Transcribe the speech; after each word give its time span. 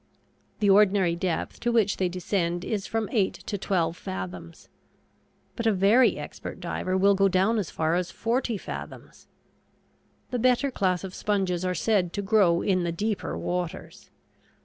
The 0.61 0.69
ordinary 0.71 1.15
depth 1.15 1.59
to 1.59 1.71
which 1.71 1.97
they 1.97 2.09
descend 2.09 2.65
is 2.65 2.87
from 2.87 3.07
eight 3.11 3.35
to 3.45 3.55
twelve 3.55 3.95
fathoms. 3.95 4.67
But 5.55 5.67
a 5.67 5.71
very 5.71 6.17
expert 6.17 6.59
diver 6.59 6.97
will 6.97 7.13
go 7.13 7.27
down 7.27 7.59
as 7.59 7.69
far 7.69 7.93
as 7.93 8.09
forty 8.09 8.57
fathoms. 8.57 9.27
The 10.31 10.39
better 10.39 10.71
class 10.71 11.03
of 11.03 11.13
sponges 11.13 11.63
are 11.63 11.75
said 11.75 12.13
to 12.13 12.23
grow 12.23 12.63
in 12.63 12.83
the 12.83 12.91
deeper 12.91 13.37
waters. 13.37 14.09